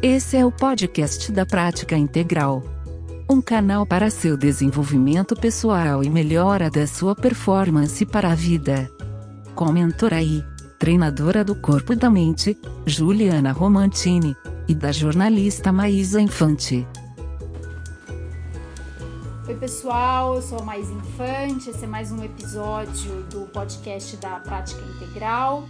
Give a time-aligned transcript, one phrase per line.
[0.00, 2.62] Esse é o podcast da Prática Integral.
[3.28, 8.88] Um canal para seu desenvolvimento pessoal e melhora da sua performance para a vida.
[9.56, 10.44] Com mentoraí,
[10.78, 14.36] treinadora do corpo e da mente, Juliana Romantini,
[14.68, 16.86] e da jornalista Maísa Infante.
[19.48, 21.70] Oi, pessoal, eu sou a Mais Infante.
[21.70, 25.68] Esse é mais um episódio do podcast da Prática Integral.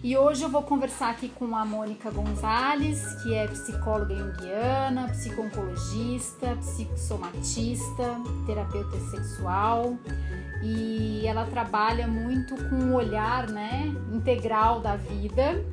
[0.00, 6.54] E hoje eu vou conversar aqui com a Mônica Gonzalez, que é psicóloga junguiana, psiconcologista,
[6.56, 8.04] psicossomatista,
[8.46, 9.98] terapeuta sexual.
[10.62, 15.64] E ela trabalha muito com o olhar né, integral da vida.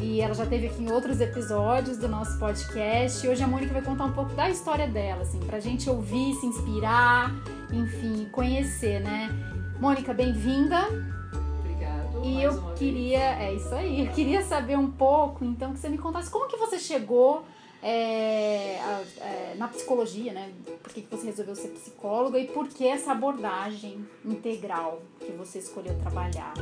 [0.00, 3.26] E ela já teve aqui em outros episódios do nosso podcast.
[3.26, 6.34] E hoje a Mônica vai contar um pouco da história dela, assim, pra gente ouvir,
[6.34, 7.32] se inspirar,
[7.72, 9.30] enfim, conhecer, né?
[9.80, 10.78] Mônica, bem-vinda.
[12.24, 15.98] E eu queria, é isso aí, eu queria saber um pouco, então, que você me
[15.98, 17.44] contasse como que você chegou
[17.82, 18.78] é,
[19.20, 20.50] é, na psicologia, né?
[20.82, 25.58] Por que, que você resolveu ser psicóloga e por que essa abordagem integral que você
[25.58, 26.54] escolheu trabalhar?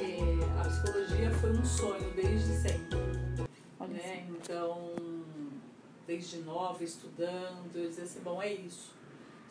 [0.00, 2.98] É, a psicologia foi um sonho desde sempre.
[3.80, 4.26] Né?
[4.30, 4.94] Então,
[6.06, 8.94] desde nova, estudando, eu dizia assim, bom, é isso.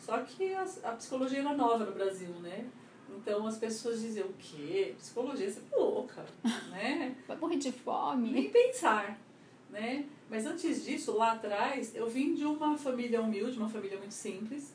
[0.00, 2.66] Só que a, a psicologia era nova no Brasil, né?
[3.10, 4.94] Então as pessoas diziam, o quê?
[4.98, 6.24] Psicologia, você é louca,
[6.70, 7.16] né?
[7.26, 8.30] Vai morrer de fome.
[8.30, 9.18] Nem pensar,
[9.70, 10.06] né?
[10.28, 14.74] Mas antes disso, lá atrás, eu vim de uma família humilde, uma família muito simples.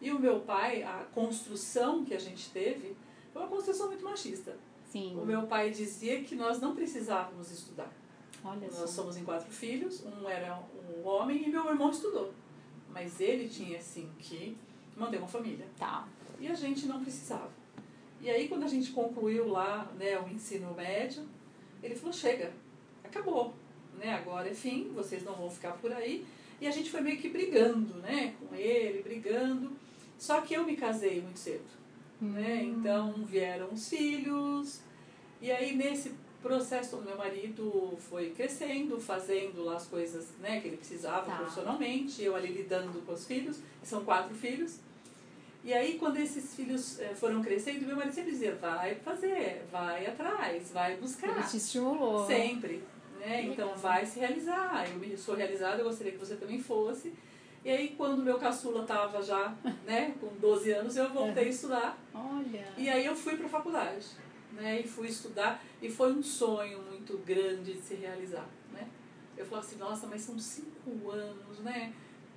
[0.00, 2.96] E o meu pai, a construção que a gente teve,
[3.32, 4.56] foi uma construção muito machista.
[4.90, 5.16] Sim.
[5.16, 7.92] O meu pai dizia que nós não precisávamos estudar.
[8.42, 8.86] Olha nós só.
[8.86, 12.32] somos em quatro filhos, um era um homem e meu irmão estudou.
[12.88, 14.56] Mas ele tinha, assim, que
[15.00, 15.66] manter uma família.
[15.78, 16.06] Tá.
[16.38, 17.50] E a gente não precisava.
[18.20, 21.24] E aí, quando a gente concluiu lá né, o ensino médio,
[21.82, 22.52] ele falou: chega,
[23.02, 23.54] acabou.
[23.98, 24.14] Né?
[24.14, 26.26] Agora é fim, vocês não vão ficar por aí.
[26.60, 29.72] E a gente foi meio que brigando né, com ele, brigando.
[30.18, 31.64] Só que eu me casei muito cedo.
[32.20, 32.62] Né?
[32.64, 34.80] Então vieram os filhos.
[35.40, 36.12] E aí, nesse
[36.42, 41.36] processo, meu marido foi crescendo, fazendo lá as coisas né, que ele precisava Tá.
[41.36, 42.22] profissionalmente.
[42.22, 43.60] Eu ali lidando com os filhos.
[43.82, 44.80] São quatro filhos.
[45.62, 50.06] E aí, quando esses filhos eh, foram crescendo, meu marido sempre dizia, vai fazer, vai
[50.06, 51.46] atrás, vai Ele buscar.
[51.46, 52.26] te estimulou.
[52.26, 52.82] Sempre.
[53.18, 53.42] Né?
[53.44, 54.86] Então, vai se realizar.
[54.88, 57.12] Eu sou realizada, eu gostaria que você também fosse.
[57.62, 59.54] E aí, quando meu caçula estava já
[59.84, 61.98] né, com 12 anos, eu voltei a estudar.
[62.14, 62.66] Olha.
[62.78, 64.06] E aí, eu fui para a faculdade.
[64.52, 64.80] Né?
[64.80, 65.62] E fui estudar.
[65.82, 68.48] E foi um sonho muito grande de se realizar.
[68.72, 68.88] Né?
[69.36, 71.92] Eu falava assim, nossa, mas são cinco anos, né?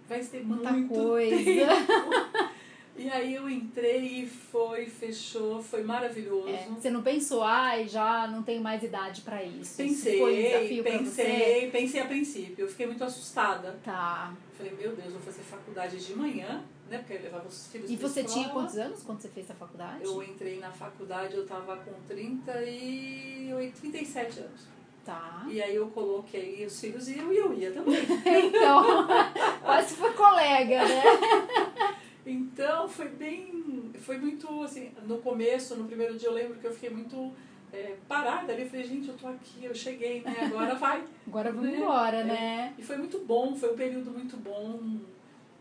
[0.09, 1.35] Vai ser Muita muito coisa.
[1.37, 2.53] tempo.
[2.95, 6.47] E aí eu entrei e foi, fechou, foi maravilhoso.
[6.49, 9.75] É, você não pensou, ai, já não tenho mais idade pra isso.
[9.77, 12.65] Pensei, um pensei, pensei a princípio.
[12.65, 13.79] Eu fiquei muito assustada.
[13.83, 14.33] Tá.
[14.55, 16.99] Falei, meu Deus, vou fazer faculdade de manhã, né?
[16.99, 18.33] Porque eu levava os filhos E você escola.
[18.43, 20.03] tinha quantos anos quando você fez a faculdade?
[20.03, 24.73] Eu entrei na faculdade, eu tava com 38, 37 anos.
[25.03, 25.45] Tá.
[25.49, 27.97] E aí eu coloquei os filhos e eu, eu ia também.
[28.25, 29.07] Então,
[29.61, 31.03] quase foi colega, né?
[32.25, 33.91] Então foi bem.
[33.99, 34.91] Foi muito assim.
[35.07, 37.31] No começo, no primeiro dia, eu lembro que eu fiquei muito
[37.71, 38.63] é, parada ali.
[38.63, 40.35] Eu falei, gente, eu tô aqui, eu cheguei, né?
[40.45, 41.03] Agora vai.
[41.27, 41.77] Agora vamos Né?
[41.77, 42.23] embora, É.
[42.23, 42.73] né?
[42.77, 44.79] E foi muito bom, foi um período muito bom.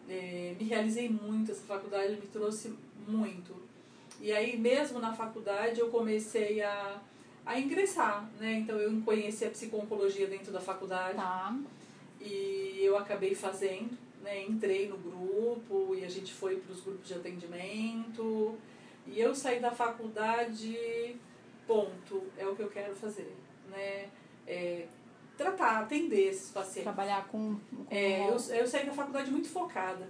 [0.08, 2.74] É, me realizei muito, essa faculdade me trouxe
[3.08, 3.54] muito.
[4.20, 7.00] E aí, mesmo na faculdade, eu comecei a,
[7.46, 8.54] a ingressar, né?
[8.54, 11.56] Então, eu conheci a psiconcologia dentro da faculdade Tá.
[12.20, 14.42] e eu acabei fazendo, né?
[14.44, 18.56] Entrei no grupo e a gente foi para os grupos de atendimento.
[19.06, 21.16] E eu saí da faculdade,
[21.66, 23.36] ponto, é o que eu quero fazer,
[23.68, 24.08] né?
[24.46, 24.86] É,
[25.36, 26.84] tratar, atender esses pacientes.
[26.84, 30.08] Trabalhar com, com, É, eu, eu saí da faculdade muito focada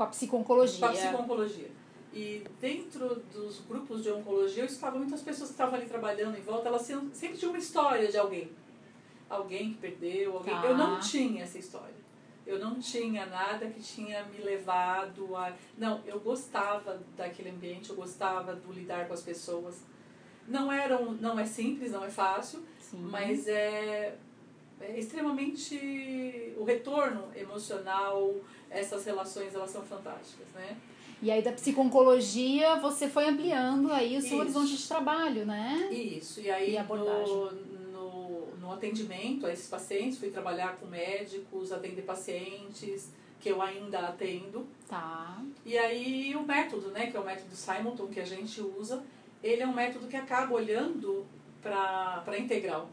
[0.00, 0.78] com a psiconcologia.
[0.78, 1.70] com a psiconcologia.
[2.12, 6.40] E dentro dos grupos de oncologia, eu estava muitas pessoas que estavam ali trabalhando em
[6.40, 8.50] volta, elas sempre tinham uma história de alguém.
[9.28, 10.54] Alguém que perdeu, alguém.
[10.54, 10.66] Tá.
[10.66, 11.99] Eu não tinha essa história.
[12.46, 15.52] Eu não tinha nada que tinha me levado a.
[15.78, 19.84] Não, eu gostava daquele ambiente, eu gostava do lidar com as pessoas.
[20.48, 23.02] Não, era um, não é simples, não é fácil, Sim.
[23.02, 24.16] mas é,
[24.80, 28.34] é extremamente o retorno emocional
[28.68, 30.76] essas relações elas são fantásticas né
[31.22, 34.38] E aí da psiconcologia você foi ampliando aí o seu Isso.
[34.38, 35.88] horizonte de trabalho, né?
[35.92, 37.34] isso e aí E abordagem?
[37.34, 37.89] no,
[38.60, 43.10] no, atendimento a esses pacientes fui trabalhar com médicos atender pacientes
[43.40, 45.42] que eu ainda atendo Tá.
[45.64, 49.02] e aí o método né que é o método Simonton que a gente usa
[49.42, 51.26] ele é um método que acaba olhando
[51.62, 52.88] para para integral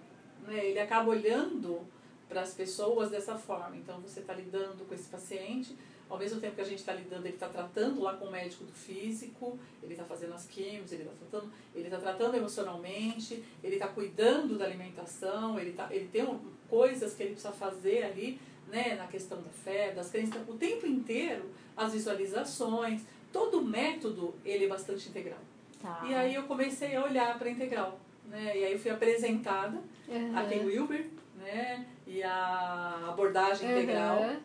[0.47, 1.85] né ele acaba olhando
[2.27, 3.75] para as pessoas dessa forma.
[3.77, 5.75] Então você está lidando com esse paciente,
[6.09, 8.63] ao mesmo tempo que a gente está lidando, ele está tratando lá com o médico
[8.63, 13.75] do físico, ele está fazendo as químicas, ele está tratando, ele está tratando emocionalmente, ele
[13.75, 16.25] está cuidando da alimentação, ele, tá, ele tem
[16.69, 18.39] coisas que ele precisa fazer ali,
[18.69, 23.01] né, na questão da fé, das crenças, o tempo inteiro, as visualizações,
[23.31, 25.39] todo o método, ele é bastante integral.
[25.81, 26.05] Tá.
[26.07, 29.77] E aí eu comecei a olhar para integral, né, e aí eu fui apresentada
[30.07, 30.37] uhum.
[30.37, 31.07] a Ken Wilber,
[31.37, 33.77] né, e a abordagem uhum.
[33.77, 34.35] integral,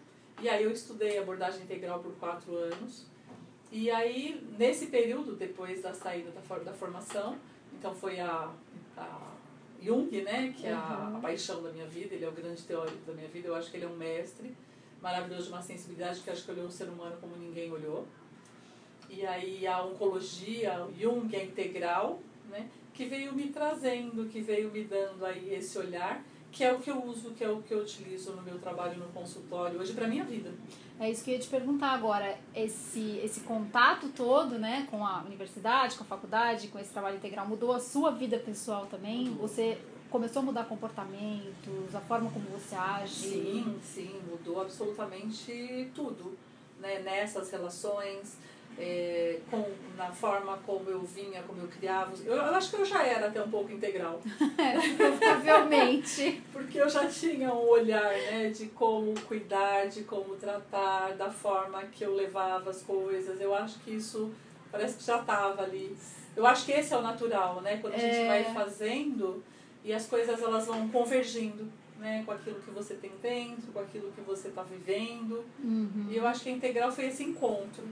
[0.42, 3.06] e aí eu estudei abordagem integral por quatro anos.
[3.70, 7.38] E aí, nesse período, depois da saída da, da formação,
[7.78, 8.52] então foi a,
[8.96, 9.32] a
[9.80, 12.98] Jung, né, que é a, a, paixão da minha vida, ele é o grande teórico
[13.06, 14.52] da minha vida, eu acho que ele é um mestre
[15.00, 18.06] maravilhoso de uma sensibilidade que acho que olhou o ser humano como ninguém olhou.
[19.08, 24.82] E aí a oncologia, Jung é integral, né, que veio me trazendo, que veio me
[24.82, 26.22] dando aí esse olhar
[26.52, 28.98] que é o que eu uso, que é o que eu utilizo no meu trabalho
[28.98, 30.52] no consultório hoje para minha vida.
[31.00, 35.22] É isso que eu ia te perguntar agora, esse, esse contato todo, né, com a
[35.22, 39.34] universidade, com a faculdade, com esse trabalho integral, mudou a sua vida pessoal também?
[39.40, 39.78] Você
[40.10, 43.30] começou a mudar comportamentos, a forma como você age?
[43.30, 46.36] Sim, sim, mudou absolutamente tudo,
[46.78, 48.36] né, nessas relações,
[48.78, 49.64] é, com,
[49.96, 52.12] na forma como eu vinha, como eu criava.
[52.24, 54.20] Eu, eu acho que eu já era até um pouco integral.
[54.96, 56.42] Provavelmente.
[56.52, 61.82] Porque eu já tinha um olhar né, de como cuidar, de como tratar, da forma
[61.84, 63.40] que eu levava as coisas.
[63.40, 64.32] Eu acho que isso
[64.70, 65.96] parece que já estava ali.
[66.34, 67.76] Eu acho que esse é o natural, né?
[67.76, 68.26] Quando a gente é...
[68.26, 69.42] vai fazendo
[69.84, 71.70] e as coisas elas vão convergindo.
[71.98, 75.44] Né, com aquilo que você tem dentro, com aquilo que você está vivendo.
[75.62, 76.08] Uhum.
[76.10, 77.84] E eu acho que a integral foi esse encontro.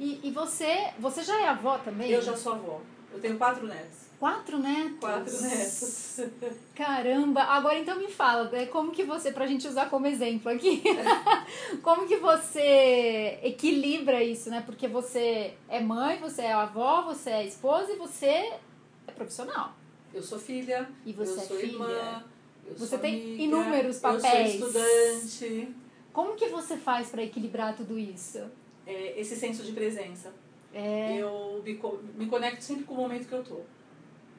[0.00, 2.10] E, e você, você já é avó também?
[2.10, 2.80] Eu já sou avó.
[3.12, 3.98] Eu tenho quatro netos.
[4.18, 4.98] Quatro netos?
[4.98, 6.20] Quatro netos.
[6.74, 7.42] Caramba!
[7.42, 10.82] Agora então me fala, é como que você, pra gente usar como exemplo aqui,
[11.82, 14.62] como que você equilibra isso, né?
[14.64, 18.54] Porque você é mãe, você é avó, você é esposa e você
[19.06, 19.74] é profissional.
[20.14, 20.88] Eu sou filha.
[21.04, 21.72] E você eu é sou filha.
[21.72, 22.24] irmã.
[22.66, 24.60] Eu você tem amiga, inúmeros papéis.
[24.60, 25.74] Eu sou estudante.
[26.10, 28.40] Como que você faz para equilibrar tudo isso?
[28.86, 30.32] É, esse senso de presença.
[30.72, 31.16] É.
[31.16, 31.78] Eu me,
[32.16, 33.66] me conecto sempre com o momento que eu estou.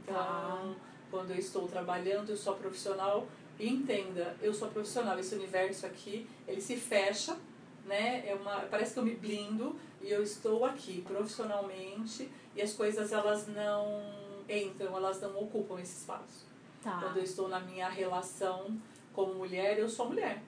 [0.04, 0.74] Então, ah.
[1.10, 3.28] quando eu estou trabalhando, eu sou profissional.
[3.60, 5.18] E entenda, eu sou profissional.
[5.20, 7.38] Esse universo aqui, ele se fecha,
[7.86, 8.24] né?
[8.28, 13.12] É uma, parece que eu me blindo e eu estou aqui profissionalmente e as coisas
[13.12, 14.02] elas não
[14.50, 16.48] entram, elas não ocupam esse espaço.
[16.82, 17.00] Tá.
[17.00, 18.80] Quando eu estou na minha relação
[19.14, 20.42] como mulher, eu sou mulher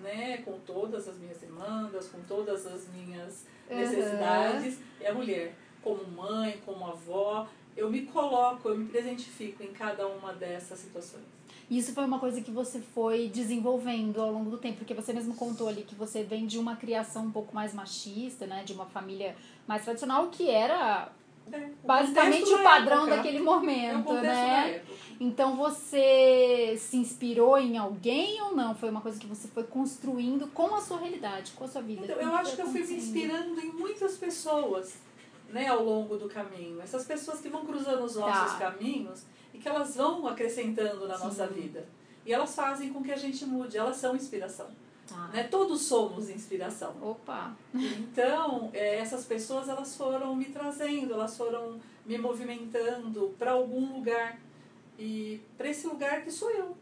[0.00, 4.82] né, com todas as minhas demandas, com todas as minhas necessidades, uhum.
[5.00, 5.54] é a mulher.
[5.82, 11.24] Como mãe, como avó, eu me coloco, eu me presentifico em cada uma dessas situações.
[11.70, 15.34] Isso foi uma coisa que você foi desenvolvendo ao longo do tempo, porque você mesmo
[15.34, 18.86] contou ali que você vem de uma criação um pouco mais machista, né, de uma
[18.86, 19.36] família
[19.68, 21.12] mais tradicional, que era
[21.52, 23.16] é, basicamente o padrão época.
[23.16, 24.82] daquele momento, é né?
[25.20, 28.74] Então você se inspirou em alguém ou não?
[28.74, 32.04] Foi uma coisa que você foi construindo com a sua realidade, com a sua vida?
[32.04, 34.94] Então, eu acho que eu fui me inspirando em muitas pessoas,
[35.50, 36.80] né, ao longo do caminho.
[36.80, 38.70] Essas pessoas que vão cruzando os nossos tá.
[38.70, 41.24] caminhos e que elas vão acrescentando na Sim.
[41.24, 41.86] nossa vida.
[42.24, 44.68] E elas fazem com que a gente mude, elas são inspiração.
[45.12, 45.30] Ah.
[45.32, 45.44] Né?
[45.44, 46.94] Todos somos inspiração.
[47.02, 47.56] Opa!
[47.74, 54.38] Então, é, essas pessoas elas foram me trazendo, elas foram me movimentando para algum lugar.
[54.98, 56.76] E para esse lugar que sou eu.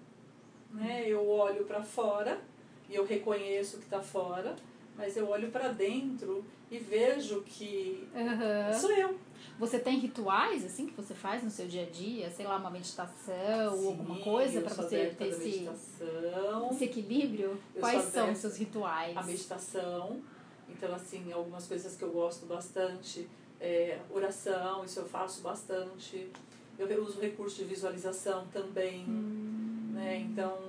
[0.73, 1.05] Né?
[1.07, 2.41] Eu olho para fora
[2.89, 4.57] e eu reconheço que está fora,
[4.99, 8.79] mas eu olho para dentro e vejo que uhum.
[8.79, 9.17] sou eu.
[9.59, 12.29] Você tem rituais assim que você faz no seu dia a dia?
[12.31, 15.69] Sei lá, uma meditação Sim, ou alguma coisa para você ter esse,
[16.73, 17.59] esse equilíbrio?
[17.75, 19.17] Eu Quais são os seus rituais?
[19.17, 20.21] A meditação.
[20.69, 23.29] Então, assim, algumas coisas que eu gosto bastante.
[23.61, 26.29] É, oração, isso eu faço bastante.
[26.79, 29.05] Eu uso recurso de visualização também.
[29.09, 29.93] Hum.
[29.95, 30.19] Né?
[30.19, 30.68] Então,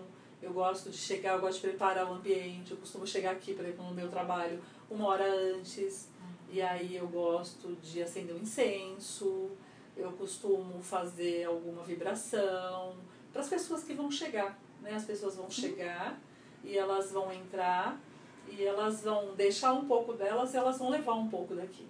[0.50, 2.72] eu gosto de chegar, eu gosto de preparar o ambiente.
[2.72, 6.10] Eu costumo chegar aqui, por exemplo, no meu trabalho, uma hora antes
[6.52, 9.52] e aí eu gosto de acender um incenso,
[9.96, 12.96] eu costumo fazer alguma vibração
[13.32, 14.58] para as pessoas que vão chegar.
[14.82, 14.94] Né?
[14.96, 16.20] As pessoas vão chegar
[16.64, 18.00] e elas vão entrar
[18.48, 21.86] e elas vão deixar um pouco delas e elas vão levar um pouco daqui.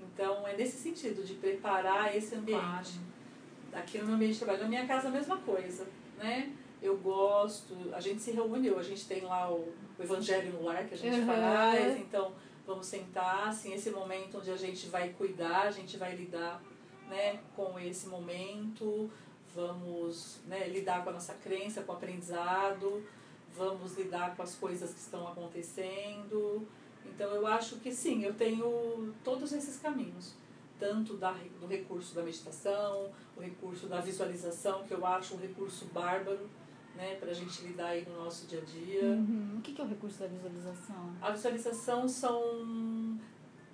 [0.00, 2.98] Então é nesse sentido de preparar esse ambiente.
[3.72, 5.86] Aqui no meu ambiente de trabalho, na minha casa a mesma coisa,
[6.18, 6.52] né?
[6.82, 10.86] Eu gosto, a gente se reúne, a gente tem lá o, o Evangelho no Lar
[10.86, 11.26] que a gente uhum.
[11.26, 12.32] faz, então
[12.66, 16.62] Vamos sentar, assim, esse momento onde a gente vai cuidar, a gente vai lidar
[17.08, 19.10] né, com esse momento,
[19.52, 23.04] vamos né, lidar com a nossa crença, com o aprendizado,
[23.56, 26.66] vamos lidar com as coisas que estão acontecendo.
[27.04, 30.34] Então eu acho que sim, eu tenho todos esses caminhos.
[30.78, 35.84] Tanto da, do recurso da meditação, o recurso da visualização, que eu acho um recurso
[35.86, 36.48] bárbaro,
[36.96, 39.02] né, para a gente lidar aí no nosso dia a dia.
[39.04, 39.56] Uhum.
[39.58, 41.12] O que é o recurso da visualização?
[41.20, 43.18] A visualização são,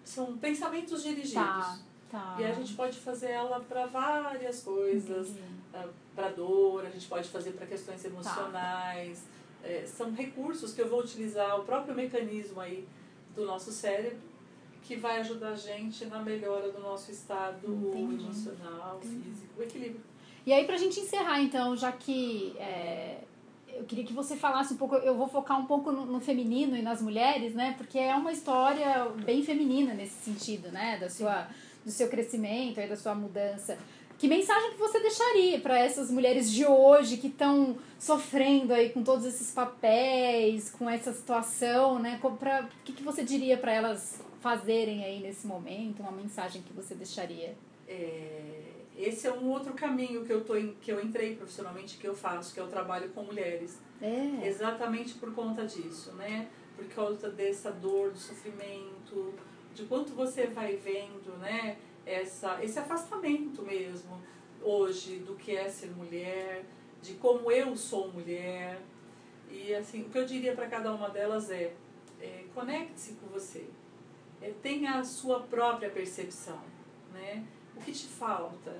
[0.05, 1.35] são pensamentos dirigidos.
[1.35, 1.79] Tá,
[2.11, 2.37] tá.
[2.39, 5.35] E a gente pode fazer ela para várias coisas,
[5.75, 8.09] ah, para dor, a gente pode fazer para questões Tá.
[8.09, 9.23] emocionais.
[9.65, 12.87] É, são recursos que eu vou utilizar, o próprio mecanismo aí
[13.35, 14.19] do nosso cérebro,
[14.83, 18.23] que vai ajudar a gente na melhora do nosso estado Entendi.
[18.25, 20.01] emocional, físico, o equilíbrio.
[20.49, 23.19] E aí, pra gente encerrar, então, já que é,
[23.75, 26.75] eu queria que você falasse um pouco, eu vou focar um pouco no, no feminino
[26.75, 27.75] e nas mulheres, né?
[27.76, 30.97] Porque é uma história bem feminina nesse sentido, né?
[30.97, 31.49] Da sua,
[31.85, 33.76] do seu crescimento, aí, da sua mudança.
[34.17, 39.02] Que mensagem que você deixaria para essas mulheres de hoje que estão sofrendo aí com
[39.02, 42.19] todos esses papéis, com essa situação, né?
[42.23, 46.00] O que, que você diria para elas fazerem aí nesse momento?
[46.00, 47.55] Uma mensagem que você deixaria?
[47.87, 52.07] É, esse é um outro caminho que eu, tô em, que eu entrei profissionalmente, que
[52.07, 53.81] eu faço, que é o trabalho com mulheres.
[54.02, 54.47] É.
[54.47, 56.49] Exatamente por conta disso, né?
[56.76, 59.35] Por causa dessa dor, do sofrimento,
[59.73, 61.78] de quanto você vai vendo, né?
[62.05, 64.21] Essa, esse afastamento mesmo
[64.62, 66.64] hoje do que é ser mulher,
[67.00, 68.81] de como eu sou mulher.
[69.49, 71.73] E assim, o que eu diria para cada uma delas é,
[72.21, 73.69] é conecte-se com você.
[74.43, 76.61] É, tenha a sua própria percepção,
[77.12, 77.47] né?
[77.78, 78.75] O que te falta?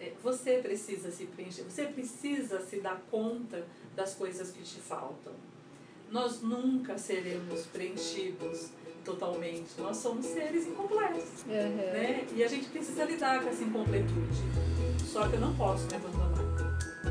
[0.00, 3.64] É, você precisa se preencher, você precisa se dar conta
[3.94, 5.32] das coisas que te faltam.
[6.10, 8.70] Nós nunca seremos preenchidos
[9.04, 9.78] totalmente.
[9.78, 11.76] Nós somos seres incompletos, Uhum.
[11.76, 12.26] né?
[12.34, 14.42] E a gente precisa lidar com essa incompletude.
[15.06, 16.30] Só que eu não posso me abandonar.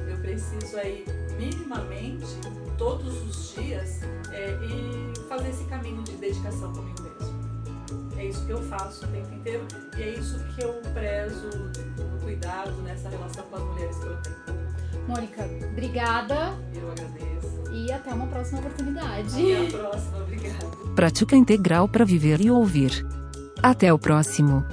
[0.10, 1.06] Eu preciso aí,
[1.38, 2.26] minimamente,
[2.78, 7.39] todos os dias, é, e fazer esse caminho de dedicação comigo mesmo.
[8.20, 9.66] É isso que eu faço o tempo inteiro
[9.98, 11.50] e é isso que eu prezo
[11.98, 14.60] no cuidado, nessa relação com as mulheres que eu tenho.
[15.08, 17.72] Mônica, obrigada Eu agradeço.
[17.72, 19.54] e até uma próxima oportunidade.
[19.54, 20.18] Até a próxima.
[20.20, 20.66] Obrigada.
[20.96, 23.08] Prática integral para viver e ouvir.
[23.64, 24.66] Até o próximo.